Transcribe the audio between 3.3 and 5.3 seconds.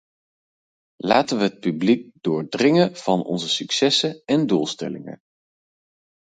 successen en doelstellingen.